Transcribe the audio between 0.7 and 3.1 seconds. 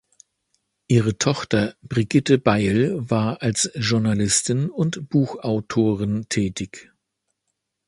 Ihre Tochter Brigitte Beil